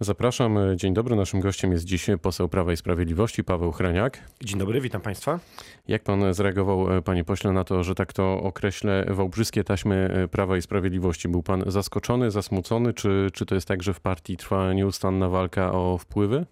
Zapraszam. 0.00 0.58
Dzień 0.76 0.94
dobry. 0.94 1.16
Naszym 1.16 1.40
gościem 1.40 1.72
jest 1.72 1.84
dziś 1.84 2.06
poseł 2.22 2.48
Prawa 2.48 2.72
i 2.72 2.76
Sprawiedliwości 2.76 3.44
Paweł 3.44 3.72
Hreniak. 3.72 4.18
Dzień 4.44 4.58
dobry, 4.58 4.80
witam 4.80 5.00
państwa. 5.00 5.40
Jak 5.88 6.02
pan 6.02 6.34
zareagował, 6.34 7.02
panie 7.02 7.24
pośle, 7.24 7.52
na 7.52 7.64
to, 7.64 7.84
że 7.84 7.94
tak 7.94 8.12
to 8.12 8.42
określę, 8.42 9.06
wałbrzyskie 9.08 9.64
taśmy 9.64 10.28
Prawa 10.30 10.56
i 10.56 10.62
Sprawiedliwości? 10.62 11.28
Był 11.28 11.42
pan 11.42 11.64
zaskoczony, 11.66 12.30
zasmucony, 12.30 12.94
czy, 12.94 13.28
czy 13.32 13.46
to 13.46 13.54
jest 13.54 13.68
tak, 13.68 13.82
że 13.82 13.94
w 13.94 14.00
partii 14.00 14.36
trwa 14.36 14.72
nieustanna 14.72 15.28
walka 15.28 15.72
o 15.72 15.98
wpływy? 15.98 16.46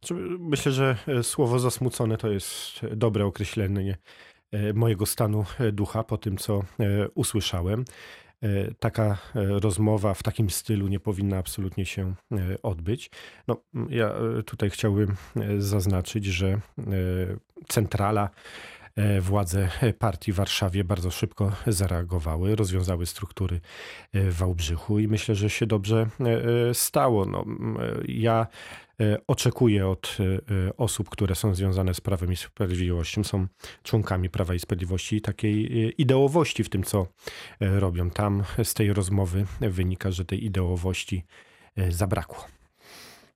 Znaczy, 0.00 0.14
myślę, 0.38 0.72
że 0.72 0.96
słowo 1.22 1.58
zasmucone 1.58 2.16
to 2.16 2.30
jest 2.30 2.80
dobre 2.96 3.26
określenie 3.26 3.96
e, 4.52 4.72
mojego 4.72 5.06
stanu 5.06 5.44
ducha 5.72 6.04
po 6.04 6.18
tym, 6.18 6.36
co 6.36 6.62
e, 6.80 7.08
usłyszałem. 7.14 7.84
E, 8.42 8.74
taka 8.78 9.04
e, 9.04 9.16
rozmowa 9.34 10.14
w 10.14 10.22
takim 10.22 10.50
stylu 10.50 10.88
nie 10.88 11.00
powinna 11.00 11.38
absolutnie 11.38 11.86
się 11.86 12.14
e, 12.32 12.36
odbyć. 12.62 13.10
No, 13.48 13.56
ja 13.88 14.14
tutaj 14.46 14.70
chciałbym 14.70 15.16
zaznaczyć, 15.58 16.24
że 16.24 16.60
centrala 17.68 18.30
władze 19.20 19.68
partii 19.98 20.32
w 20.32 20.36
Warszawie 20.36 20.84
bardzo 20.84 21.10
szybko 21.10 21.52
zareagowały, 21.66 22.56
rozwiązały 22.56 23.06
struktury 23.06 23.60
w 24.14 24.34
Wałbrzychu 24.36 24.98
i 24.98 25.08
myślę, 25.08 25.34
że 25.34 25.50
się 25.50 25.66
dobrze 25.66 26.06
stało. 26.72 27.26
No, 27.26 27.44
ja 28.08 28.46
E, 29.00 29.18
oczekuję 29.26 29.88
od 29.88 30.16
e, 30.20 30.76
osób, 30.76 31.10
które 31.10 31.34
są 31.34 31.54
związane 31.54 31.94
z 31.94 32.00
Prawem 32.00 32.32
i 32.32 32.36
Sprawiedliwością, 32.36 33.24
są 33.24 33.46
członkami 33.82 34.30
Prawa 34.30 34.54
i 34.54 34.58
Sprawiedliwości, 34.58 35.20
takiej 35.20 35.86
e, 35.86 35.90
ideowości 35.90 36.64
w 36.64 36.68
tym, 36.68 36.82
co 36.82 37.06
robią. 37.60 38.10
Tam 38.10 38.42
z 38.62 38.74
tej 38.74 38.92
rozmowy 38.92 39.46
wynika, 39.60 40.10
że 40.10 40.24
tej 40.24 40.44
ideowości 40.44 41.24
zabrakło. 41.88 42.55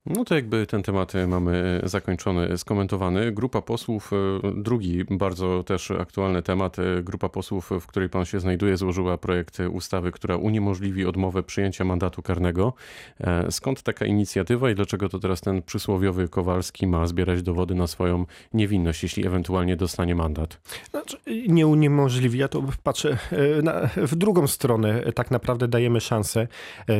No 0.07 0.25
to 0.25 0.35
jakby 0.35 0.67
ten 0.67 0.83
temat 0.83 1.13
mamy 1.29 1.81
zakończony, 1.85 2.59
skomentowany. 2.59 3.33
Grupa 3.33 3.63
posłów, 3.63 4.11
e, 4.13 4.16
drugi 4.63 5.05
bardzo 5.11 5.63
też 5.63 5.91
aktualny 5.91 6.43
temat, 6.43 6.79
e, 6.79 7.02
grupa 7.02 7.29
posłów, 7.29 7.71
w 7.80 7.87
której 7.87 8.09
pan 8.09 8.24
się 8.24 8.41
znajduje, 8.41 8.77
złożyła 8.77 9.19
projekt 9.19 9.59
ustawy, 9.73 10.13
która 10.13 10.37
uniemożliwi 10.37 11.07
odmowę 11.07 11.43
przyjęcia 11.43 11.85
mandatu 11.85 12.23
karnego. 12.23 12.73
E, 13.21 13.52
skąd 13.52 13.83
taka 13.83 14.07
inicjatywa 14.07 14.71
i 14.71 14.74
dlaczego 14.74 15.09
to 15.09 15.19
teraz 15.19 15.41
ten 15.41 15.63
przysłowiowy 15.63 16.29
Kowalski 16.29 16.87
ma 16.87 17.07
zbierać 17.07 17.43
dowody 17.43 17.74
na 17.74 17.87
swoją 17.87 18.27
niewinność, 18.55 19.02
jeśli 19.02 19.27
ewentualnie 19.27 19.77
dostanie 19.77 20.15
mandat? 20.15 20.61
Znaczy, 20.91 21.19
nie 21.49 21.67
uniemożliwi, 21.67 22.39
ja 22.39 22.49
to 22.49 22.65
patrzę 22.83 23.19
na, 23.63 23.87
w 23.96 24.17
drugą 24.17 24.46
stronę. 24.46 25.13
Tak 25.15 25.30
naprawdę 25.30 25.69
dajemy 25.69 26.01
szansę, 26.01 26.49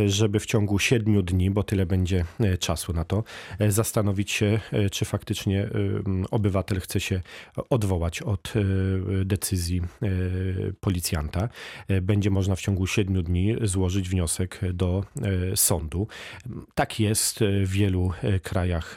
żeby 0.07 0.41
w 0.41 0.47
ciągu 0.47 0.79
siedmiu 0.79 1.23
dni, 1.23 1.51
bo 1.51 1.63
tyle 1.63 1.87
będzie 1.87 2.25
czasu, 2.61 2.90
na 2.93 3.05
to, 3.05 3.25
e, 3.59 3.73
zastanowić 3.73 4.31
się, 4.31 4.61
e, 4.73 4.91
czy 4.91 5.05
faktycznie 5.05 5.63
e, 5.63 5.71
obywatel 6.31 6.81
chce 6.81 7.01
się 7.01 7.21
odwołać 7.71 8.23
od 8.23 8.53
decyzji 9.25 9.83
policjanta. 10.81 11.49
Będzie 12.03 12.31
można 12.31 12.57
w 12.57 12.61
ciągu 12.61 12.87
siedmiu 12.87 13.23
dni 13.23 13.57
złożyć 13.63 14.09
wniosek 14.09 14.61
do 14.73 15.05
sądu. 15.55 16.07
Tak 16.75 17.01
jest 17.01 17.41
w 17.65 17.73
wielu 17.73 18.13
krajach 18.43 18.97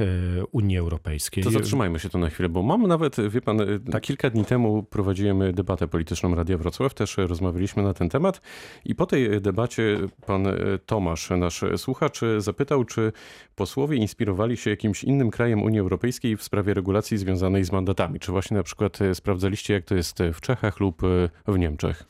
Unii 0.51 0.77
Europejskiej. 0.77 1.43
To 1.43 1.51
zatrzymajmy 1.51 1.99
się 1.99 2.09
to 2.09 2.17
na 2.17 2.29
chwilę, 2.29 2.49
bo 2.49 2.63
mam 2.63 2.87
nawet, 2.87 3.15
wie 3.29 3.41
pan, 3.41 3.59
tak. 3.91 4.03
kilka 4.03 4.29
dni 4.29 4.45
temu 4.45 4.83
prowadziłem 4.83 5.53
debatę 5.53 5.87
polityczną 5.87 6.35
Radia 6.35 6.57
Wrocław, 6.57 6.93
też 6.93 7.17
rozmawialiśmy 7.17 7.83
na 7.83 7.93
ten 7.93 8.09
temat 8.09 8.41
i 8.85 8.95
po 8.95 9.05
tej 9.05 9.41
debacie 9.41 9.99
pan 10.25 10.47
Tomasz, 10.85 11.29
nasz 11.29 11.63
słuchacz, 11.77 12.19
zapytał, 12.37 12.85
czy 12.85 13.11
posłowie 13.55 13.82
posłowie 13.83 14.01
inspirowali 14.01 14.57
się 14.57 14.69
jakimś 14.69 15.03
innym 15.03 15.31
krajem 15.31 15.63
Unii 15.63 15.79
Europejskiej 15.79 16.37
w 16.37 16.43
sprawie 16.43 16.73
regulacji 16.73 17.17
związanej 17.17 17.63
z 17.63 17.71
mandatami? 17.71 18.19
Czy 18.19 18.31
właśnie 18.31 18.57
na 18.57 18.63
przykład 18.63 19.01
e, 19.01 19.15
sprawdzaliście, 19.15 19.73
jak 19.73 19.85
to 19.85 19.95
jest 19.95 20.19
w 20.33 20.41
Czechach 20.41 20.79
lub 20.79 21.03
e, 21.03 21.29
w 21.47 21.59
Niemczech? 21.59 22.03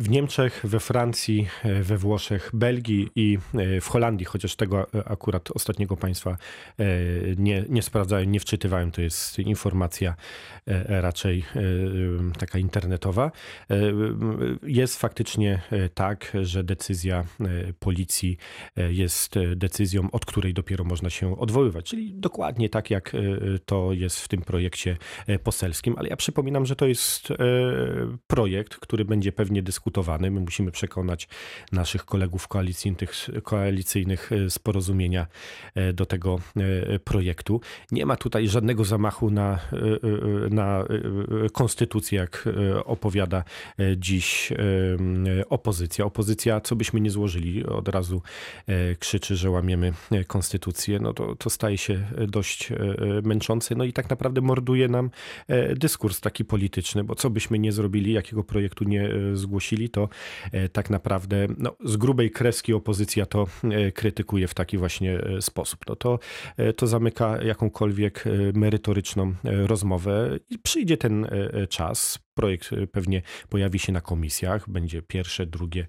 W 0.00 0.10
Niemczech, 0.10 0.60
we 0.64 0.80
Francji, 0.80 1.48
e, 1.64 1.82
we 1.82 1.98
Włoszech, 1.98 2.50
Belgii 2.52 3.10
i 3.16 3.38
e, 3.54 3.80
w 3.80 3.88
Holandii, 3.88 4.26
chociaż 4.26 4.56
tego 4.56 4.86
e, 4.94 5.08
akurat 5.08 5.50
ostatniego 5.50 5.96
państwa 5.96 6.36
nie, 7.36 7.64
nie 7.68 7.82
sprawdzałem, 7.82 8.32
nie 8.32 8.40
wczytywałem, 8.40 8.90
to 8.90 9.02
jest 9.02 9.38
informacja 9.38 10.14
raczej 10.86 11.44
taka 12.38 12.58
internetowa. 12.58 13.32
Jest 14.62 15.00
faktycznie 15.00 15.62
tak, 15.94 16.36
że 16.42 16.64
decyzja 16.64 17.24
policji 17.78 18.36
jest 18.76 19.34
decyzją, 19.56 20.10
od 20.10 20.24
której 20.24 20.54
dopiero 20.54 20.84
można 20.84 21.10
się 21.10 21.38
odwoływać, 21.38 21.84
czyli 21.84 22.14
dokładnie 22.14 22.68
tak, 22.68 22.90
jak 22.90 23.12
to 23.64 23.92
jest 23.92 24.20
w 24.20 24.28
tym 24.28 24.42
projekcie 24.42 24.96
poselskim, 25.42 25.94
ale 25.98 26.08
ja 26.08 26.16
przypominam, 26.16 26.66
że 26.66 26.76
to 26.76 26.86
jest 26.86 27.28
projekt, 28.26 28.76
który 28.76 29.04
będzie 29.04 29.32
pewnie 29.32 29.62
dyskutowany 29.62 29.89
dyskutowany. 29.90 30.30
My 30.30 30.40
musimy 30.40 30.70
przekonać 30.70 31.28
naszych 31.72 32.04
kolegów 32.04 32.48
koalicyjnych, 32.48 33.28
koalicyjnych 33.42 34.30
z 34.48 34.58
porozumienia 34.58 35.26
e, 35.74 35.92
do 35.92 36.06
tego 36.06 36.38
e, 36.56 36.98
projektu. 36.98 37.60
Nie 37.92 38.06
ma 38.06 38.16
tutaj 38.16 38.48
żadnego 38.48 38.84
zamachu 38.84 39.30
na, 39.30 39.54
e, 39.54 39.58
na 40.50 40.84
konstytucję, 41.52 42.18
jak 42.18 42.48
opowiada 42.84 43.44
dziś 43.96 44.52
opozycja. 45.48 46.04
Opozycja, 46.04 46.60
co 46.60 46.76
byśmy 46.76 47.00
nie 47.00 47.10
złożyli, 47.10 47.66
od 47.66 47.88
razu 47.88 48.22
krzyczy, 48.98 49.36
że 49.36 49.50
łamiemy 49.50 49.92
konstytucję. 50.26 50.98
No 50.98 51.12
to, 51.12 51.36
to 51.36 51.50
staje 51.50 51.78
się 51.78 52.06
dość 52.28 52.68
męczące. 53.22 53.74
No 53.74 53.84
i 53.84 53.92
tak 53.92 54.10
naprawdę 54.10 54.40
morduje 54.40 54.88
nam 54.88 55.10
dyskurs 55.76 56.20
taki 56.20 56.44
polityczny, 56.44 57.04
bo 57.04 57.14
co 57.14 57.30
byśmy 57.30 57.58
nie 57.58 57.72
zrobili, 57.72 58.12
jakiego 58.12 58.44
projektu 58.44 58.84
nie 58.84 59.10
zgłosili, 59.34 59.60
to 59.90 60.08
e, 60.52 60.68
tak 60.68 60.90
naprawdę 60.90 61.46
no, 61.58 61.76
z 61.84 61.96
grubej 61.96 62.30
kreski 62.30 62.74
opozycja 62.74 63.26
to 63.26 63.46
e, 63.64 63.92
krytykuje 63.92 64.48
w 64.48 64.54
taki 64.54 64.78
właśnie 64.78 65.20
e, 65.20 65.42
sposób. 65.42 65.80
No 65.88 65.96
to, 65.96 66.18
to 66.76 66.86
zamyka 66.86 67.42
jakąkolwiek 67.42 68.24
merytoryczną 68.54 69.34
rozmowę 69.44 70.38
i 70.50 70.58
przyjdzie 70.58 70.96
ten 70.96 71.26
czas, 71.68 72.18
Projekt 72.34 72.70
pewnie 72.92 73.22
pojawi 73.48 73.78
się 73.78 73.92
na 73.92 74.00
komisjach, 74.00 74.68
będzie 74.68 75.02
pierwsze, 75.02 75.46
drugie, 75.46 75.86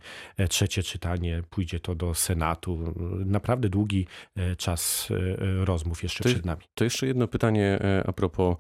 trzecie 0.50 0.84
czytanie, 0.84 1.44
pójdzie 1.50 1.80
to 1.80 1.96
do 1.96 2.14
Senatu. 2.14 2.94
Naprawdę 3.26 3.70
długi 3.70 4.08
czas 4.58 5.10
rozmów 5.64 6.04
jeszcze 6.04 6.24
to, 6.24 6.30
przed 6.30 6.46
nami. 6.46 6.62
To 6.74 6.84
jeszcze 6.84 7.08
jedno 7.08 7.28
pytanie 7.28 7.80
a 8.06 8.14
propos 8.14 8.56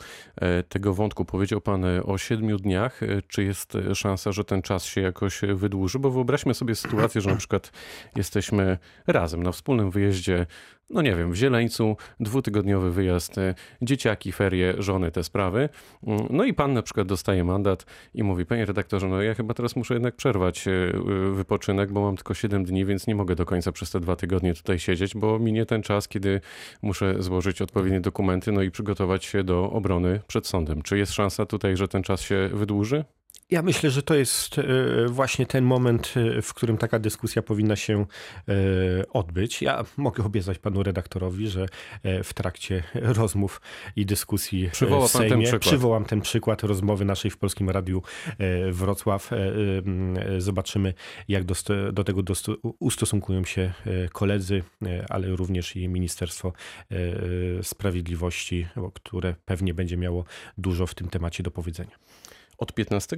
tego 0.69 0.93
wątku. 0.93 1.25
Powiedział 1.25 1.61
Pan 1.61 1.85
o 2.05 2.17
siedmiu 2.17 2.57
dniach. 2.57 3.01
Czy 3.27 3.43
jest 3.43 3.77
szansa, 3.93 4.31
że 4.31 4.43
ten 4.43 4.61
czas 4.61 4.85
się 4.85 5.01
jakoś 5.11 5.41
wydłuży? 5.53 5.99
Bo 5.99 6.11
wyobraźmy 6.11 6.53
sobie 6.53 6.75
sytuację, 6.75 7.21
że 7.21 7.29
na 7.29 7.35
przykład 7.35 7.71
jesteśmy 8.15 8.77
razem 9.07 9.43
na 9.43 9.51
wspólnym 9.51 9.91
wyjeździe 9.91 10.45
no 10.93 11.01
nie 11.01 11.15
wiem, 11.15 11.31
w 11.31 11.35
Zieleńcu, 11.35 11.97
dwutygodniowy 12.19 12.91
wyjazd, 12.91 13.35
dzieciaki, 13.81 14.31
ferie, 14.31 14.73
żony, 14.77 15.11
te 15.11 15.23
sprawy. 15.23 15.69
Mm, 16.07 16.27
no 16.29 16.43
i 16.43 16.53
pan 16.53 16.73
na 16.73 16.81
przykład 16.81 17.07
dostaje 17.07 17.43
mandat 17.43 17.85
i 18.13 18.23
mówi, 18.23 18.45
panie 18.45 18.65
redaktorze, 18.65 19.07
no 19.07 19.21
ja 19.21 19.33
chyba 19.33 19.53
teraz 19.53 19.75
muszę 19.75 19.93
jednak 19.93 20.15
przerwać 20.15 20.67
e, 20.67 20.71
e, 20.71 20.93
wypoczynek, 21.31 21.91
bo 21.91 22.01
mam 22.01 22.15
tylko 22.15 22.33
7 22.33 22.65
dni, 22.65 22.85
więc 22.85 23.07
nie 23.07 23.15
mogę 23.15 23.35
do 23.35 23.45
końca 23.45 23.71
przez 23.71 23.91
te 23.91 23.99
dwa 23.99 24.15
tygodnie 24.15 24.53
tutaj 24.53 24.79
siedzieć, 24.79 25.15
bo 25.15 25.39
minie 25.39 25.65
ten 25.65 25.83
czas, 25.83 26.07
kiedy 26.07 26.41
muszę 26.81 27.23
złożyć 27.23 27.61
odpowiednie 27.61 28.01
dokumenty, 28.01 28.51
no 28.51 28.61
i 28.61 28.71
przygotować 28.71 29.25
się 29.25 29.43
do 29.43 29.71
obrony 29.71 30.19
przed 30.27 30.47
sądem. 30.47 30.81
Czy 30.81 30.97
jest 30.97 31.13
szansa 31.13 31.45
tutaj, 31.45 31.77
że 31.77 31.87
ten 31.87 32.03
czas 32.03 32.21
się 32.21 32.49
wydłuży? 32.53 33.05
Ja 33.51 33.61
myślę, 33.61 33.91
że 33.91 34.03
to 34.03 34.15
jest 34.15 34.59
e, 34.59 34.63
właśnie 35.07 35.45
ten 35.45 35.63
moment, 35.63 36.13
e, 36.37 36.41
w 36.41 36.53
którym 36.53 36.77
taka 36.77 36.99
dyskusja 36.99 37.41
powinna 37.41 37.75
się 37.75 38.05
e, 38.47 38.53
odbyć. 39.09 39.61
Ja 39.61 39.83
mogę 39.97 40.23
obiecać 40.23 40.57
panu 40.57 40.83
redaktorowi, 40.83 41.47
że 41.47 41.65
w 42.23 42.33
trakcie 42.33 42.83
rozmów 43.19 43.61
i 43.95 44.05
dyskusji 44.05 44.69
Przywoła 44.71 45.07
w 45.07 45.11
Sejmie 45.11 45.47
ten 45.47 45.59
przywołam 45.59 46.05
ten 46.05 46.21
przykład 46.21 46.63
rozmowy 46.63 47.05
naszej 47.05 47.31
w 47.31 47.37
Polskim 47.37 47.69
Radiu 47.69 48.01
Wrocław. 48.71 49.29
Zobaczymy, 50.37 50.93
jak 51.27 51.43
do, 51.43 51.55
do 51.93 52.03
tego 52.03 52.21
ustosunkują 52.79 53.45
się 53.45 53.73
koledzy, 54.11 54.63
ale 55.09 55.27
również 55.27 55.75
i 55.75 55.87
Ministerstwo 55.87 56.53
Sprawiedliwości, 57.61 58.67
które 58.93 59.35
pewnie 59.45 59.73
będzie 59.73 59.97
miało 59.97 60.25
dużo 60.57 60.87
w 60.87 60.95
tym 60.95 61.09
temacie 61.09 61.43
do 61.43 61.51
powiedzenia. 61.51 61.95
Od 62.61 62.73
15 62.73 63.17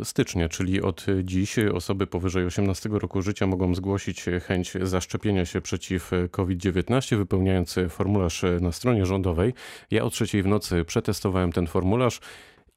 e, 0.00 0.04
stycznia, 0.04 0.48
czyli 0.48 0.82
od 0.82 1.06
dziś, 1.22 1.58
osoby 1.58 2.06
powyżej 2.06 2.44
18 2.44 2.88
roku 2.92 3.22
życia 3.22 3.46
mogą 3.46 3.74
zgłosić 3.74 4.24
chęć 4.46 4.72
zaszczepienia 4.82 5.44
się 5.44 5.60
przeciw 5.60 6.10
COVID-19, 6.30 7.16
wypełniając 7.16 7.76
formularz 7.88 8.42
na 8.60 8.72
stronie 8.72 9.06
rządowej. 9.06 9.52
Ja 9.90 10.04
o 10.04 10.10
trzeciej 10.10 10.42
w 10.42 10.46
nocy 10.46 10.84
przetestowałem 10.84 11.52
ten 11.52 11.66
formularz 11.66 12.20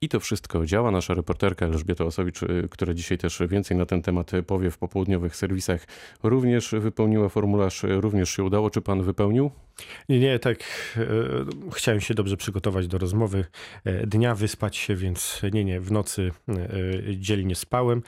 I 0.02 0.10
to 0.10 0.20
wszystko 0.20 0.66
działa. 0.66 0.92
Nasza 0.92 1.14
reporterka 1.14 1.66
Elżbieta 1.66 2.06
Osowicz, 2.06 2.44
y, 2.44 2.68
która 2.72 2.94
dzisiaj 2.94 3.18
też 3.18 3.42
więcej 3.50 3.78
na 3.78 3.86
ten 3.86 4.02
temat 4.02 4.32
powie 4.48 4.72
w 4.72 4.78
popołudniowych 4.78 5.36
serwisach, 5.36 5.88
również 6.24 6.76
wypełniła 6.80 7.30
formularz, 7.30 7.84
również 7.84 8.30
się 8.30 8.44
udało. 8.44 8.70
Czy 8.70 8.82
pan 8.82 9.04
wypełnił? 9.04 9.52
Nie, 10.10 10.20
nie, 10.20 10.40
tak 10.40 10.58
e, 10.98 11.04
chciałem 11.74 12.02
się 12.02 12.14
dobrze 12.14 12.38
przygotować 12.38 12.88
do 12.88 12.98
rozmowy 12.98 13.46
e, 13.86 14.08
dnia, 14.08 14.36
wyspać 14.36 14.78
się, 14.78 14.96
więc 14.96 15.42
nie, 15.54 15.66
nie, 15.66 15.82
w 15.82 15.92
nocy 15.92 16.32
e, 16.50 16.56
dzielnie 17.18 17.56
spałem, 17.56 18.04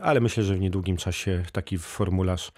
ale 0.00 0.20
myślę, 0.20 0.42
że 0.44 0.54
w 0.54 0.60
niedługim 0.60 0.96
czasie 0.96 1.42
taki 1.52 1.78
formularz 1.78 2.52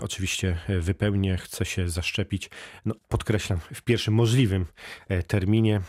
oczywiście 0.00 0.56
wypełnię, 0.80 1.36
chcę 1.36 1.64
się 1.64 1.88
zaszczepić, 1.88 2.50
no, 2.84 2.94
podkreślam, 3.08 3.58
w 3.74 3.82
pierwszym 3.82 4.14
możliwym 4.14 4.66
e, 5.08 5.22
terminie. 5.22 5.80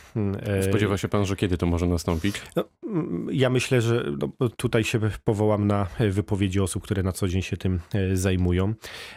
E, 0.42 0.62
Spodziewa 0.62 0.96
się 0.96 1.08
pan, 1.08 1.26
że 1.26 1.36
kiedy 1.36 1.58
to 1.58 1.66
może 1.66 1.86
nastąpić? 1.86 2.42
No, 2.56 2.64
mm, 2.86 3.28
ja 3.32 3.50
myślę, 3.50 3.80
że 3.80 4.04
no, 4.40 4.48
tutaj 4.48 4.84
się 4.84 5.00
powołam 5.24 5.66
na 5.66 5.86
wypowiedzi 6.10 6.60
osób, 6.60 6.82
które 6.82 7.02
na 7.02 7.12
co 7.12 7.28
dzień 7.28 7.42
się 7.42 7.56
tym 7.56 7.80
e, 7.94 8.16
zajmują. 8.16 8.74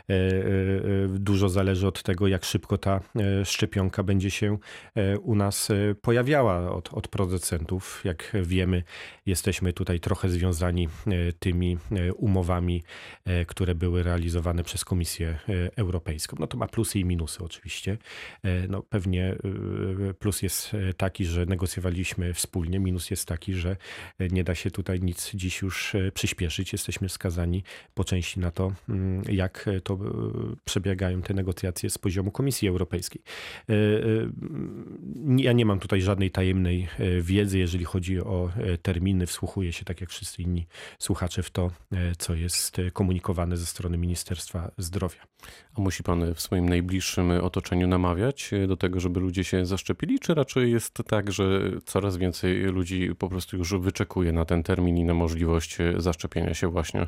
E, 0.10 0.14
e, 0.14 0.18
Dużo 1.10 1.50
zależy 1.50 1.88
od 1.88 2.04
tego, 2.04 2.28
jak 2.28 2.46
szybko 2.46 2.78
ta 2.78 3.00
e, 3.16 3.46
szczepionka 3.46 4.04
będzie 4.04 4.32
się 4.32 4.58
e, 4.96 5.20
u 5.20 5.36
nas 5.36 5.72
e, 5.72 5.96
pojawiała 6.02 6.72
od, 6.72 6.94
od 6.94 7.08
producentów. 7.08 8.02
Jak 8.04 8.32
wiemy, 8.44 8.84
jesteśmy 9.26 9.74
tutaj 9.74 10.00
trochę 10.00 10.30
związani 10.30 10.88
e, 11.08 11.34
tymi 11.34 11.78
e, 11.92 12.14
umowami, 12.14 12.84
e, 13.26 13.46
które 13.46 13.76
były 13.76 14.04
realizowane 14.08 14.64
przez 14.64 14.86
Komisję 14.86 15.28
e, 15.30 15.78
Europejską. 15.78 16.38
No 16.40 16.48
to 16.48 16.58
ma 16.58 16.68
plusy 16.68 17.00
i 17.00 17.06
minusy 17.06 17.44
oczywiście. 17.44 17.98
E, 18.44 18.68
No 18.68 18.84
pewnie 18.84 19.36
e, 20.10 20.14
plus 20.14 20.42
jest 20.42 20.72
taki, 20.98 21.26
że 21.26 21.46
negocjowaliśmy 21.46 22.34
wspólnie, 22.34 22.80
minus 22.80 23.10
jest 23.12 23.28
taki, 23.28 23.54
że 23.54 23.78
nie 24.20 24.44
da 24.44 24.56
się 24.56 24.72
tutaj 24.72 25.00
nic 25.02 25.32
dziś 25.34 25.62
już 25.62 25.96
przyspieszyć. 26.14 26.74
Jesteśmy 26.74 27.10
skazani 27.10 27.64
po 27.94 28.04
części 28.04 28.40
na 28.40 28.52
to, 28.52 28.74
mm, 28.90 29.24
jak 29.30 29.66
to 29.84 30.00
przebiegają 30.66 31.22
te 31.22 31.34
negocjacje 31.34 31.90
z 31.90 31.98
poziomu 31.98 32.32
Komisji 32.32 32.68
Europejskiej. 32.68 33.22
Ja 35.38 35.54
nie 35.54 35.66
mam 35.66 35.80
tutaj 35.80 36.02
żadnej 36.02 36.32
tajemnej 36.32 36.88
wiedzy, 37.22 37.58
jeżeli 37.58 37.86
chodzi 37.86 38.20
o 38.20 38.52
terminy. 38.82 39.26
Wsłuchuję 39.26 39.74
się, 39.74 39.86
tak 39.86 40.02
jak 40.02 40.10
wszyscy 40.10 40.42
inni 40.42 40.68
słuchacze, 41.00 41.44
w 41.44 41.50
to, 41.50 41.72
co 42.18 42.36
jest 42.36 42.78
komunikowane 42.94 43.58
ze 43.58 43.66
strony 43.66 43.97
Ministerstwa 43.98 44.72
Zdrowia. 44.78 45.22
A 45.78 45.82
musi 45.82 46.04
pan 46.04 46.34
w 46.34 46.42
swoim 46.42 46.70
najbliższym 46.70 47.32
otoczeniu 47.32 47.88
namawiać 47.88 48.52
do 48.68 48.78
tego, 48.78 49.00
żeby 49.00 49.20
ludzie 49.20 49.44
się 49.44 49.66
zaszczepili, 49.66 50.20
czy 50.20 50.34
raczej 50.34 50.72
jest 50.72 50.94
tak, 51.08 51.32
że 51.32 51.62
coraz 51.86 52.18
więcej 52.18 52.62
ludzi 52.62 53.16
po 53.20 53.30
prostu 53.30 53.58
już 53.58 53.74
wyczekuje 53.74 54.32
na 54.32 54.46
ten 54.46 54.64
termin 54.64 54.98
i 54.98 55.04
na 55.04 55.14
możliwość 55.14 55.78
zaszczepienia 55.98 56.54
się 56.54 56.68
właśnie? 56.68 57.08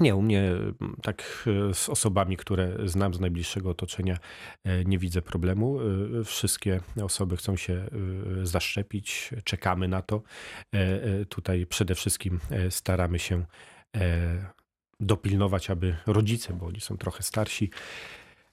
Nie, 0.00 0.14
u 0.16 0.22
mnie 0.22 0.42
m, 0.80 0.96
tak 1.02 1.48
e, 1.70 1.74
z 1.74 1.88
osobami, 1.88 2.36
które 2.36 2.76
znam 2.84 3.14
z 3.14 3.20
najbliższego 3.20 3.70
otoczenia, 3.70 4.18
e, 4.64 4.84
nie 4.84 4.98
widzę 4.98 5.22
problemu. 5.22 5.78
E, 6.20 6.24
Wszystkie 6.24 6.80
osoby 7.02 7.36
chcą 7.36 7.56
się 7.56 7.72
e, 7.72 7.88
zaszczepić, 8.46 9.30
czekamy 9.44 9.88
na 9.88 10.02
to. 10.02 10.22
E, 10.74 10.78
e, 10.78 11.24
Tutaj 11.24 11.66
przede 11.66 11.94
wszystkim 11.94 12.40
e, 12.50 12.70
staramy 12.70 13.18
się 13.18 13.44
e, 13.96 14.52
dopilnować, 15.02 15.70
aby 15.70 15.96
rodzice, 16.06 16.52
bo 16.52 16.66
oni 16.66 16.80
są 16.80 16.96
trochę 16.96 17.22
starsi, 17.22 17.70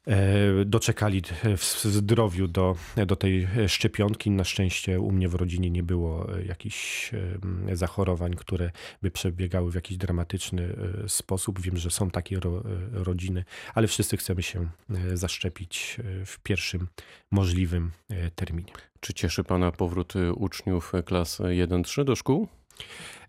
e, 0.07 0.65
doczekali 0.65 1.21
w 1.57 1.63
zdrowiu 1.83 2.47
do, 2.47 2.75
do 3.07 3.15
tej 3.15 3.47
szczepionki. 3.67 4.31
Na 4.31 4.43
szczęście 4.43 4.99
u 4.99 5.11
mnie 5.11 5.29
w 5.29 5.35
rodzinie 5.35 5.69
nie 5.69 5.83
było 5.83 6.37
e, 6.37 6.45
jakichś 6.45 7.13
e, 7.13 7.75
zachorowań, 7.75 8.33
które 8.33 8.71
by 9.01 9.11
przebiegały 9.11 9.71
w 9.71 9.75
jakiś 9.75 9.97
dramatyczny 9.97 10.75
sposób. 11.07 11.61
Wiem, 11.61 11.77
że 11.77 11.91
są 11.91 12.11
takie 12.11 12.39
ro, 12.39 12.63
rodziny, 12.91 13.45
ale 13.73 13.87
wszyscy 13.87 14.17
chcemy 14.17 14.43
się 14.43 14.69
zaszczepić 15.13 15.97
w 16.25 16.39
pierwszym 16.39 16.87
możliwym 17.31 17.91
terminie. 18.35 18.73
Czy 18.99 19.13
cieszy 19.13 19.43
pana 19.43 19.71
powrót 19.71 20.13
uczniów 20.35 20.91
klas 21.05 21.39
1-3 21.39 22.03
do 22.03 22.15
szkół? 22.15 22.58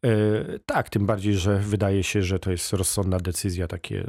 E, 0.05 0.59
Tak, 0.67 0.91
tym 0.91 1.07
bardziej, 1.07 1.35
że 1.35 1.59
wydaje 1.59 2.03
się, 2.03 2.23
że 2.23 2.39
to 2.39 2.51
jest 2.51 2.73
rozsądna 2.73 3.19
decyzja, 3.19 3.67
takie 3.67 4.07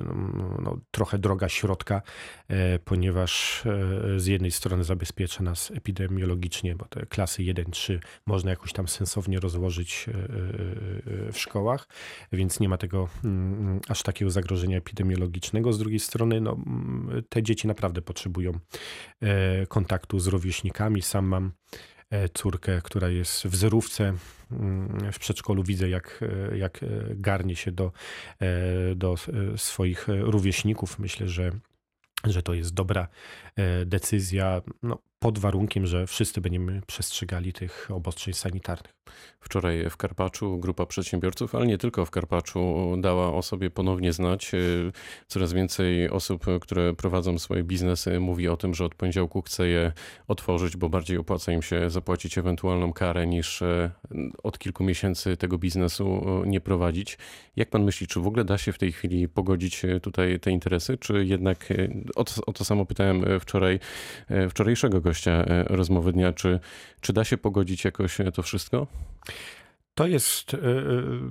no, 0.59 0.77
trochę 0.91 1.17
droga 1.17 1.49
środka, 1.49 2.01
e, 2.47 2.79
ponieważ 2.79 3.63
e, 3.65 4.19
z 4.19 4.25
jednej 4.25 4.51
strony 4.51 4.83
zabezpiecza 4.83 5.43
nas 5.43 5.71
epidemiologicznie, 5.71 6.75
bo 6.75 6.85
te 6.85 7.05
klasy 7.05 7.43
1-3 7.43 7.99
można 8.25 8.49
jakoś 8.49 8.73
tam 8.73 8.87
sensownie 8.87 9.39
rozłożyć 9.39 10.05
w 11.31 11.37
szkołach, 11.37 11.87
więc 12.31 12.59
nie 12.59 12.69
ma 12.69 12.77
tego 12.77 13.09
mm, 13.23 13.79
aż 13.87 14.03
takiego 14.03 14.31
zagrożenia 14.31 14.77
epidemiologicznego. 14.77 15.73
Z 15.73 15.79
drugiej 15.79 15.99
strony, 15.99 16.41
no, 16.41 16.51
mm, 16.51 17.23
te 17.29 17.43
dzieci 17.43 17.67
naprawdę 17.67 18.01
potrzebują 18.01 18.51
kontaktu 19.67 20.19
z 20.19 20.27
rówieśnikami. 20.27 21.01
Sam 21.01 21.25
mam 21.25 21.51
córkę, 22.33 22.81
która 22.83 23.09
jest 23.09 23.43
w 23.43 23.55
zerówce 23.55 24.13
mm, 24.51 25.11
w 25.11 25.19
przedszkolu. 25.19 25.63
Widzę, 25.63 25.89
jak, 25.89 26.23
e, 26.51 26.57
jak 26.57 26.83
e, 26.83 26.87
garnie 27.09 27.55
się 27.55 27.71
do, 27.71 27.91
e, 28.39 28.95
do 28.95 29.13
e, 29.53 29.57
swoich 29.57 30.07
rówieśników. 30.07 30.99
Myślę, 30.99 31.27
że, 31.27 31.51
że 32.23 32.43
to 32.43 32.53
jest 32.53 32.73
dobra 32.73 33.07
e, 33.55 33.85
decyzja, 33.85 34.61
no, 34.83 34.97
pod 35.21 35.39
warunkiem, 35.39 35.85
że 35.85 36.07
wszyscy 36.07 36.41
będziemy 36.41 36.81
przestrzegali 36.87 37.53
tych 37.53 37.89
obostrzeń 37.93 38.33
sanitarnych. 38.33 38.91
Wczoraj 39.39 39.89
w 39.89 39.97
Karpaczu 39.97 40.57
grupa 40.57 40.85
przedsiębiorców, 40.85 41.55
ale 41.55 41.67
nie 41.67 41.77
tylko 41.77 42.05
w 42.05 42.11
Karpaczu, 42.11 42.95
dała 42.97 43.33
o 43.33 43.41
sobie 43.41 43.69
ponownie 43.69 44.13
znać. 44.13 44.51
Coraz 45.27 45.53
więcej 45.53 46.09
osób, 46.09 46.45
które 46.61 46.93
prowadzą 46.93 47.37
swoje 47.39 47.63
biznesy, 47.63 48.19
mówi 48.19 48.47
o 48.47 48.57
tym, 48.57 48.73
że 48.73 48.85
od 48.85 48.95
poniedziałku 48.95 49.41
chce 49.41 49.67
je 49.67 49.91
otworzyć, 50.27 50.77
bo 50.77 50.89
bardziej 50.89 51.17
opłaca 51.17 51.51
im 51.51 51.61
się 51.61 51.89
zapłacić 51.89 52.37
ewentualną 52.37 52.93
karę 52.93 53.27
niż 53.27 53.61
e, 53.61 53.91
od 54.43 54.59
kilku 54.59 54.83
miesięcy 54.83 55.37
tego 55.37 55.57
biznesu 55.57 56.41
e, 56.45 56.49
nie 56.49 56.61
prowadzić. 56.61 57.17
Jak 57.55 57.69
pan 57.69 57.83
myśli, 57.83 58.07
czy 58.07 58.19
w 58.19 58.27
ogóle 58.27 58.45
da 58.45 58.57
się 58.57 58.73
w 58.73 58.77
tej 58.77 58.91
chwili 58.91 59.29
pogodzić 59.29 59.85
e, 59.85 59.99
tutaj 59.99 60.39
te 60.39 60.51
interesy, 60.51 60.97
czy 60.97 61.25
jednak 61.25 61.73
o 62.15 62.23
to, 62.23 62.33
o 62.45 62.53
to 62.53 62.65
samo 62.65 62.85
pytałem 62.85 63.39
wczoraj 63.39 63.79
wczorajszego 64.49 65.01
gościa 65.01 65.10
e, 65.27 65.63
rozmowy 65.63 66.13
dnia, 66.13 66.33
czy, 66.33 66.59
czy 67.01 67.13
da 67.13 67.23
się 67.23 67.37
pogodzić 67.37 67.85
jakoś 67.85 68.21
e, 68.21 68.31
to 68.31 68.41
wszystko? 68.41 68.87
To 69.95 70.07
jest, 70.07 70.53
e, 70.53 70.57
e, 70.57 70.61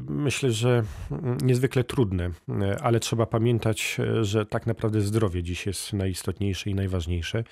myślę, 0.08 0.52
że 0.52 0.82
mm, 1.10 1.38
niezwykle 1.42 1.84
trudne, 1.84 2.30
e, 2.48 2.82
ale 2.82 3.00
trzeba 3.00 3.26
pamiętać, 3.26 3.96
że 4.22 4.46
tak 4.46 4.66
naprawdę 4.66 5.00
zdrowie 5.00 5.42
dziś 5.42 5.66
jest 5.66 5.92
najistotniejsze 5.92 6.70
i 6.70 6.74
najważniejsze. 6.74 7.44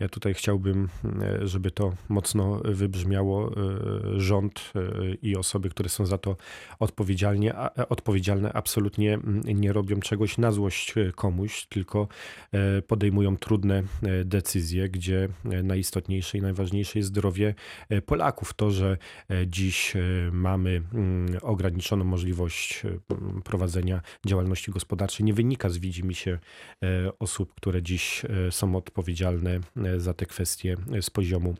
Ja 0.00 0.08
tutaj 0.08 0.34
chciałbym, 0.34 0.88
żeby 1.42 1.70
to 1.70 1.92
mocno 2.08 2.60
wybrzmiało. 2.64 3.52
Rząd 4.16 4.72
i 5.22 5.36
osoby, 5.36 5.70
które 5.70 5.88
są 5.88 6.06
za 6.06 6.18
to 6.18 6.36
odpowiedzialnie, 6.78 7.54
odpowiedzialne, 7.88 8.52
absolutnie 8.52 9.14
mm, 9.14 9.42
nie 9.46 9.72
robią 9.72 10.00
czegoś 10.00 10.38
na 10.38 10.52
złość 10.52 10.94
komuś, 11.14 11.66
tylko 11.66 12.08
podejmują 12.86 13.36
trudne 13.36 13.82
decyzje, 14.24 14.88
gdzie 14.88 15.28
najistotniejsze 15.44 16.38
i 16.38 16.42
najważniejsze 16.42 16.98
jest 16.98 17.08
zdrowie 17.08 17.54
Polaków. 18.06 18.54
To, 18.54 18.70
że 18.70 18.96
dziś 19.46 19.96
e, 19.96 20.00
mamy 20.64 20.82
mm, 20.94 21.38
ograniczoną 21.42 22.04
możliwość 22.04 22.82
e, 22.84 23.42
prowadzenia 23.44 24.02
działalności 24.26 24.70
gospodarczej, 24.70 25.26
nie 25.26 25.34
wynika 25.34 25.68
z 25.68 25.78
widzimisię 25.78 26.38
e, 26.82 27.18
osób, 27.18 27.54
które 27.54 27.82
dziś 27.82 28.24
e, 28.24 28.52
są 28.52 28.76
odpowiedzialne 28.76 29.60
za 29.96 30.14
te 30.14 30.26
kwestie 30.26 30.76
z 31.00 31.10
poziomu 31.10 31.54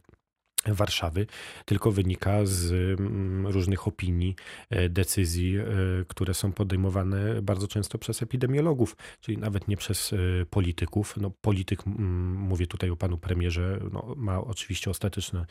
Warszawy, 0.67 1.27
tylko 1.65 1.93
wynika 1.93 2.47
z 2.47 2.73
mm, 3.01 3.47
różnych 3.47 3.89
opinii, 3.89 4.37
e, 4.71 4.89
decyzji, 4.89 5.57
e, 5.57 5.65
które 6.09 6.35
są 6.35 6.53
podejmowane 6.53 7.43
bardzo 7.43 7.69
często 7.69 7.99
przez 7.99 8.23
epidemiologów, 8.23 8.97
czyli 9.21 9.39
nawet 9.39 9.69
nie 9.69 9.77
przez 9.77 10.13
e, 10.13 10.17
polityków. 10.51 11.17
No, 11.17 11.31
polityk, 11.31 11.87
mówię 11.87 12.67
tutaj 12.67 12.91
o 12.91 12.97
panu 12.97 13.19
premierze, 13.19 13.81
no, 13.93 14.15
ma 14.17 14.41
oczywiście 14.41 14.91
ostateczny 14.91 15.45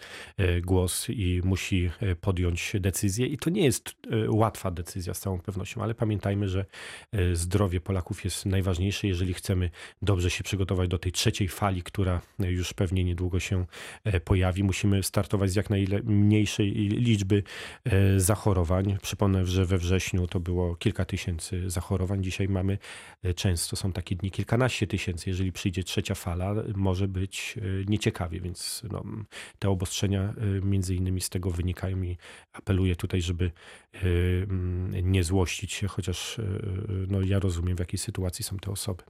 głos 0.62 1.10
i 1.10 1.42
musi 1.44 1.90
podjąć 2.22 2.74
decyzję. 2.80 3.28
I 3.28 3.38
to 3.38 3.50
nie 3.50 3.66
jest 3.66 3.96
łatwa 4.28 4.72
decyzja 4.72 5.14
z 5.14 5.20
całą 5.20 5.40
pewnością, 5.40 5.84
ale 5.84 5.96
pamiętajmy, 5.96 6.50
że 6.50 6.66
zdrowie 7.34 7.82
Polaków 7.82 8.24
jest 8.24 8.46
najważniejsze, 8.46 9.08
jeżeli 9.08 9.34
chcemy 9.34 9.70
dobrze 10.02 10.30
się 10.30 10.44
przygotować 10.44 10.90
do 10.90 11.00
tej 11.00 11.12
trzeciej 11.12 11.48
fali, 11.48 11.84
która 11.84 12.22
już 12.40 12.74
pewnie 12.74 13.04
niedługo 13.04 13.40
się 13.40 13.66
pojawi. 14.26 14.64
Musimy 14.64 15.03
startować 15.04 15.52
z 15.52 15.56
jak 15.56 15.70
najmniejszej 15.70 16.72
liczby 16.74 17.44
e, 17.86 18.20
zachorowań. 18.20 18.98
Przypomnę, 19.02 19.46
że 19.46 19.66
we 19.66 19.78
wrześniu 19.78 20.28
to 20.28 20.40
było 20.40 20.76
kilka 20.76 21.06
tysięcy 21.06 21.70
zachorowań. 21.70 22.24
Dzisiaj 22.24 22.48
mamy 22.48 22.78
e, 23.24 23.34
często 23.34 23.76
są 23.76 23.92
takie 23.92 24.16
dni 24.16 24.32
kilkanaście 24.32 24.88
tysięcy. 24.88 25.30
Jeżeli 25.30 25.52
przyjdzie 25.52 25.84
trzecia 25.84 26.16
fala, 26.16 26.54
może 26.76 27.08
być 27.08 27.56
nieciekawie, 27.88 28.40
więc 28.40 28.82
no, 28.92 29.04
te 29.60 29.70
obostrzenia 29.70 30.34
między 30.62 30.96
innymi 30.96 31.22
z 31.22 31.30
tego 31.30 31.52
wynikają 31.52 32.02
i 32.02 32.18
apeluję 32.54 32.96
tutaj, 32.96 33.22
żeby 33.22 33.52
nie 35.04 35.24
złościć 35.24 35.74
się, 35.74 35.88
chociaż 35.88 36.42
no, 37.08 37.22
ja 37.22 37.40
rozumiem, 37.40 37.78
w 37.78 37.80
jakiej 37.80 38.00
sytuacji 38.00 38.46
są 38.46 38.58
te 38.58 38.72
osoby. 38.72 39.04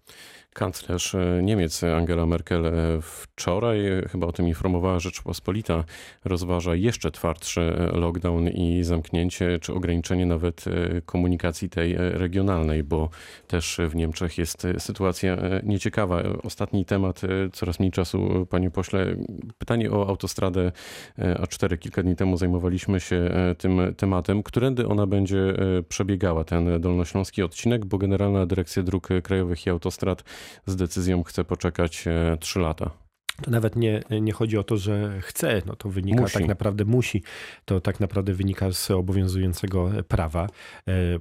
Kanclerz 0.54 1.16
Niemiec 1.42 1.84
Angela 1.84 2.26
Merkel 2.26 2.64
wczoraj 3.02 3.80
chyba 4.12 4.28
o 4.28 4.32
tym 4.32 4.48
informowała 4.48 5.00
Rzeczpospolita, 5.00 5.83
rozważa 6.26 6.76
jeszcze 6.76 7.12
twardszy 7.12 7.74
lockdown 7.94 8.48
i 8.48 8.84
zamknięcie 8.84 9.60
czy 9.60 9.74
ograniczenie 9.74 10.26
nawet 10.26 10.66
komunikacji 11.06 11.70
tej 11.70 11.96
regionalnej, 11.98 12.84
bo 12.84 13.10
też 13.48 13.80
w 13.90 13.96
Niemczech 13.96 14.38
jest 14.38 14.68
sytuacja 14.78 15.38
nieciekawa. 15.64 16.24
Ostatni 16.44 16.86
temat, 16.86 17.22
coraz 17.54 17.80
mniej 17.80 17.92
czasu, 17.92 18.48
panie 18.50 18.72
pośle. 18.72 19.16
Pytanie 19.58 19.92
o 19.92 20.08
autostradę 20.08 20.72
A4. 21.18 21.78
Kilka 21.78 22.04
dni 22.04 22.16
temu 22.16 22.38
zajmowaliśmy 22.38 23.00
się 23.00 23.30
tym 23.58 23.82
tematem. 23.98 24.44
Którędy 24.44 24.88
ona 24.88 25.08
będzie 25.08 25.54
przebiegała, 25.90 26.44
ten 26.44 26.82
dolnośląski 26.82 27.44
odcinek, 27.44 27.86
bo 27.86 27.98
Generalna 27.98 28.46
Dyrekcja 28.46 28.84
Dróg 28.84 29.08
Krajowych 29.24 29.66
i 29.66 29.70
Autostrad 29.70 30.24
z 30.66 30.76
decyzją 30.76 31.24
chce 31.24 31.44
poczekać 31.44 32.06
3 32.40 32.60
lata 32.60 33.03
to 33.42 33.52
nawet 33.52 33.76
nie, 33.76 34.02
nie 34.22 34.32
chodzi 34.32 34.58
o 34.58 34.64
to, 34.64 34.78
że 34.78 35.22
chce, 35.22 35.62
no 35.66 35.76
to 35.76 35.90
wynika 35.90 36.22
musi. 36.22 36.34
tak 36.34 36.48
naprawdę 36.48 36.86
musi, 36.86 37.24
to 37.66 37.82
tak 37.82 38.00
naprawdę 38.00 38.34
wynika 38.34 38.72
z 38.72 38.92
obowiązującego 38.92 39.92
prawa. 40.08 40.48
E, 40.88 40.92
e, 40.92 41.20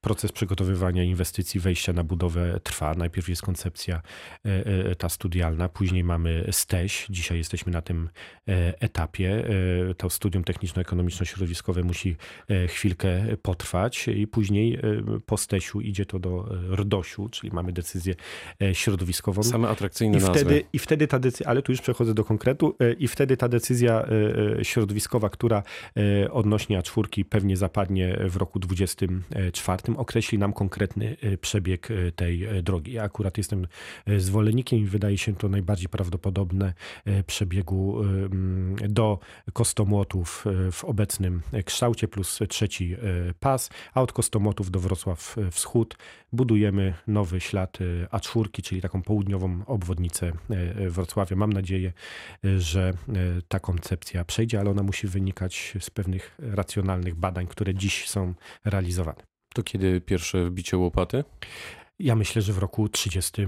proces 0.00 0.32
przygotowywania 0.32 1.02
inwestycji, 1.02 1.60
wejścia 1.60 1.92
na 1.92 2.04
budowę 2.04 2.60
trwa. 2.62 2.94
Najpierw 2.94 3.28
jest 3.28 3.42
koncepcja 3.42 4.02
e, 4.44 4.94
ta 4.94 5.08
studialna, 5.08 5.68
później 5.68 6.04
mamy 6.04 6.48
STEŚ. 6.50 7.06
Dzisiaj 7.10 7.38
jesteśmy 7.38 7.72
na 7.72 7.82
tym 7.82 8.08
etapie. 8.80 9.44
To 9.96 10.10
studium 10.10 10.44
techniczno-ekonomiczno-środowiskowe 10.44 11.82
musi 11.82 12.16
chwilkę 12.68 13.36
potrwać 13.42 14.08
i 14.08 14.26
później 14.26 14.78
po 15.26 15.36
STEŚu 15.36 15.80
idzie 15.80 16.06
to 16.06 16.18
do 16.18 16.48
RDOŚu, 16.70 17.28
czyli 17.28 17.52
mamy 17.52 17.72
decyzję 17.72 18.14
środowiskową. 18.72 19.42
Same 19.42 19.68
atrakcyjne 19.68 20.18
I 20.18 20.20
nazwy. 20.20 20.38
wtedy, 20.38 20.64
I 20.72 20.78
wtedy 20.78 21.06
ta 21.06 21.18
decyzja 21.18 21.43
ale 21.44 21.62
tu 21.62 21.72
już 21.72 21.80
przechodzę 21.80 22.14
do 22.14 22.24
konkretu 22.24 22.76
e, 22.80 22.92
i 22.92 23.08
wtedy 23.08 23.36
ta 23.36 23.48
decyzja 23.48 24.02
e, 24.02 24.06
e, 24.58 24.64
środowiskowa, 24.64 25.30
która 25.30 25.62
odnośnie 26.30 26.80
A4 26.80 27.24
pewnie 27.24 27.56
zapadnie 27.56 28.16
w 28.28 28.36
roku 28.36 28.58
2024, 28.58 29.96
określi 29.96 30.38
nam 30.38 30.52
konkretny 30.52 31.16
przebieg 31.40 31.88
tej 32.16 32.48
drogi. 32.62 32.92
Ja 32.92 33.02
akurat 33.02 33.38
jestem 33.38 33.66
zwolennikiem 34.16 34.78
i 34.78 34.84
wydaje 34.84 35.18
się 35.18 35.34
to 35.34 35.48
najbardziej 35.48 35.88
prawdopodobne 35.88 36.72
przebiegu 37.26 38.02
do 38.88 39.18
Kostomłotów 39.52 40.44
w 40.72 40.84
obecnym 40.84 41.42
kształcie 41.64 42.08
plus 42.08 42.38
trzeci 42.48 42.96
pas, 43.40 43.70
a 43.94 44.02
od 44.02 44.12
Kostomłotów 44.12 44.70
do 44.70 44.80
Wrocław 44.80 45.36
Wschód 45.50 45.96
budujemy 46.32 46.94
nowy 47.06 47.40
ślad 47.40 47.78
A4, 48.12 48.62
czyli 48.62 48.80
taką 48.80 49.02
południową 49.02 49.60
obwodnicę 49.66 50.32
Wrocławia 50.88 51.33
Mam 51.36 51.52
nadzieję, 51.52 51.92
że 52.58 52.92
e, 53.08 53.14
ta 53.48 53.60
koncepcja 53.60 54.24
przejdzie, 54.24 54.60
ale 54.60 54.70
ona 54.70 54.82
musi 54.82 55.06
wynikać 55.06 55.74
z 55.80 55.90
pewnych 55.90 56.34
racjonalnych 56.38 57.14
badań, 57.14 57.46
które 57.46 57.74
dziś 57.74 58.08
są 58.08 58.34
realizowane. 58.64 59.22
To 59.54 59.62
kiedy 59.62 60.00
pierwsze 60.00 60.44
wbicie 60.44 60.78
łopaty? 60.78 61.24
Ja 61.98 62.16
myślę, 62.16 62.42
że 62.42 62.52
w 62.52 62.58
roku 62.58 62.88
30 62.88 63.42
e, 63.42 63.46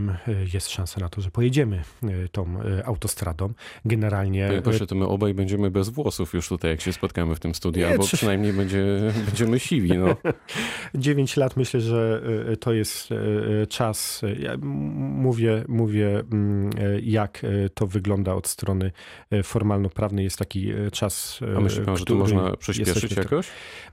jest 0.54 0.70
szansa 0.70 1.00
na 1.00 1.08
to, 1.08 1.20
że 1.20 1.30
pojedziemy 1.30 1.82
e, 2.02 2.28
tą 2.28 2.60
e, 2.62 2.86
autostradą. 2.86 3.52
Generalnie. 3.84 4.46
Panie 4.48 4.62
pośle, 4.62 4.86
to 4.86 4.94
my 4.94 5.06
obaj 5.06 5.34
będziemy 5.34 5.70
bez 5.70 5.88
włosów 5.88 6.34
już 6.34 6.48
tutaj, 6.48 6.70
jak 6.70 6.80
się 6.80 6.92
spotkamy 6.92 7.34
w 7.34 7.40
tym 7.40 7.54
studiu, 7.54 7.86
albo 7.86 8.04
czy... 8.04 8.16
przynajmniej 8.16 8.52
będzie, 8.52 8.84
będziemy 9.26 9.58
siwi. 9.60 9.98
No. 9.98 10.16
9 10.94 11.36
lat 11.36 11.56
myślę, 11.56 11.80
że 11.80 12.22
to 12.60 12.72
jest 12.72 13.08
czas. 13.68 14.22
Ja 14.38 14.56
mówię, 14.56 15.64
mówię, 15.68 16.22
mm, 16.32 16.70
jak 17.02 17.42
to 17.74 17.86
wygląda 17.86 18.34
od 18.34 18.48
strony 18.48 18.92
formalno-prawnej. 19.42 20.24
Jest 20.24 20.38
taki 20.38 20.72
czas. 20.92 21.40
A 21.56 21.60
myśli 21.60 21.84
pan, 21.84 21.96
że 21.96 22.04
to 22.04 22.14
można 22.14 22.56
przyspieszyć 22.56 23.16
jakoś? 23.16 23.48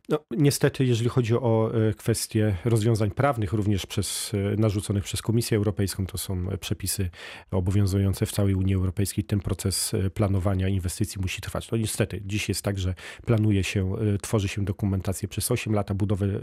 No, 0.09 0.19
niestety, 0.31 0.85
jeżeli 0.85 1.09
chodzi 1.09 1.35
o 1.35 1.71
kwestie 1.97 2.57
rozwiązań 2.65 3.11
prawnych, 3.11 3.53
również 3.53 3.85
przez 3.85 4.31
narzuconych 4.57 5.03
przez 5.03 5.21
Komisję 5.21 5.57
Europejską. 5.57 6.05
To 6.05 6.17
są 6.17 6.47
przepisy 6.59 7.09
obowiązujące 7.51 8.25
w 8.25 8.31
całej 8.31 8.55
Unii 8.55 8.75
Europejskiej. 8.75 9.23
Ten 9.23 9.39
proces 9.39 9.93
e, 9.93 10.09
planowania 10.09 10.67
inwestycji 10.67 11.21
musi 11.21 11.41
trwać. 11.41 11.71
No 11.71 11.77
niestety, 11.77 12.21
dziś 12.25 12.49
jest 12.49 12.61
tak, 12.61 12.79
że 12.79 12.93
planuje 13.25 13.63
się, 13.63 13.95
e, 13.97 14.17
tworzy 14.17 14.47
się 14.47 14.65
dokumentację 14.65 15.27
przez 15.27 15.51
8 15.51 15.73
lat, 15.73 15.91
a 15.91 15.93
budowę 15.93 16.25
e, 16.25 16.39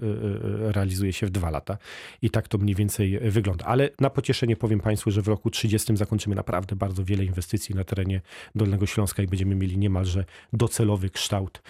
realizuje 0.73 1.13
się 1.13 1.27
w 1.27 1.31
2 1.31 1.51
lata. 1.51 1.79
I 2.23 2.31
tak 2.31 2.49
to 2.49 2.59
mniej 2.59 2.75
więcej 2.75 3.19
wygląda. 3.31 3.65
Ale 3.65 3.91
na 4.01 4.11
pocieszenie 4.11 4.57
powiem 4.57 4.81
Państwu, 4.81 5.11
że 5.11 5.23
w 5.23 5.29
roku 5.29 5.51
30 5.51 5.97
zakończymy 5.97 6.35
naprawdę 6.35 6.77
bardzo 6.77 7.05
wiele 7.05 7.25
inwestycji 7.25 7.75
na 7.75 7.85
terenie 7.85 8.21
Dolnego 8.55 8.87
Śląska 8.87 9.23
i 9.23 9.27
będziemy 9.27 9.55
mieli 9.55 9.79
niemalże 9.79 10.25
docelowy 10.53 11.11
kształt 11.11 11.63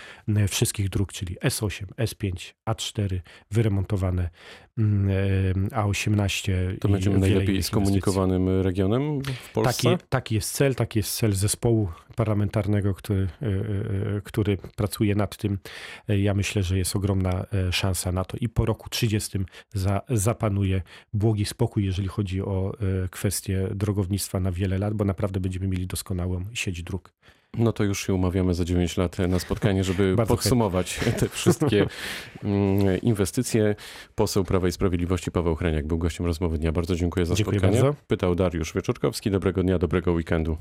wszystkich 0.49 0.89
dróg, 0.89 1.13
czyli 1.13 1.37
S8, 1.37 1.85
S5, 1.87 2.53
A4, 2.71 3.21
wyremontowane 3.51 4.31
mm, 4.79 5.69
A18 5.69 6.11
to 6.81 6.89
będziemy 6.89 7.19
najlepiej 7.19 7.63
skomunikowanym 7.63 8.63
regionem 8.63 9.23
w 9.23 9.53
Polsce? 9.53 9.91
Taki, 9.91 10.05
taki 10.09 10.35
jest 10.35 10.53
cel, 10.53 10.75
taki 10.75 10.99
jest 10.99 11.15
cel 11.17 11.33
zespołu 11.33 11.89
parlamentarnego, 12.17 12.95
który, 12.95 13.29
e, 13.43 13.47
e, 13.47 13.51
e, 14.17 14.21
który 14.25 14.57
pracuje 14.77 15.15
nad 15.15 15.37
tym. 15.37 15.59
Ja 16.09 16.35
myślę, 16.35 16.63
że 16.63 16.79
jest 16.79 16.97
ogromna 16.97 17.47
szansa 17.71 18.13
na 18.13 18.25
to 18.25 18.37
i 18.41 18.49
po 18.49 18.67
roku 18.67 18.91
30 18.91 19.39
za, 19.75 20.01
zapanuje 20.09 20.83
błogi 21.13 21.45
spokój, 21.45 21.85
jeżeli 21.85 22.09
chodzi 22.09 22.43
o 22.43 22.77
kwestie 23.11 23.69
drogownictwa 23.75 24.41
na 24.41 24.53
wiele 24.53 24.79
lat, 24.79 24.95
bo 24.95 25.05
naprawdę 25.05 25.41
będziemy 25.41 25.69
mieli 25.69 25.87
doskonałą 25.87 26.45
sieć 26.55 26.83
dróg. 26.83 27.13
No 27.59 27.73
to 27.73 27.85
już 27.85 28.07
się 28.07 28.15
umawiamy 28.15 28.55
za 28.55 28.65
9 28.65 28.97
lat 28.97 29.19
na 29.19 29.39
spotkanie, 29.39 29.85
żeby 29.85 30.17
podsumować 30.29 30.95
chętnie. 30.95 31.21
te 31.21 31.29
wszystkie 31.29 31.87
mm, 32.45 33.01
inwestycje. 33.01 33.75
Poseł 34.15 34.45
Prawa 34.45 34.69
i 34.69 34.73
Sprawiedliwości 34.73 35.31
Paweł 35.31 35.55
Hreniak 35.55 35.87
był 35.87 35.99
gościem 35.99 36.27
rozmowy 36.27 36.59
dnia. 36.59 36.73
Bardzo 36.73 36.97
dziękuję 36.97 37.27
za 37.27 37.35
dziękuję 37.35 37.59
spotkanie. 37.59 37.83
Bardzo. 37.83 38.01
Pytał 38.07 38.35
Dariusz 38.35 38.75
Wieczorkowski. 38.75 39.31
Dobrego 39.31 39.63
dnia, 39.63 39.79
dobrego 39.79 40.13
weekendu. 40.13 40.57